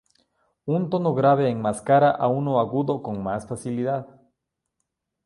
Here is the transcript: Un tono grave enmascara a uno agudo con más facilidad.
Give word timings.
Un 0.77 0.85
tono 0.93 1.11
grave 1.19 1.45
enmascara 1.49 2.09
a 2.17 2.25
uno 2.39 2.59
agudo 2.59 3.03
con 3.03 3.21
más 3.21 3.45
facilidad. 3.47 4.07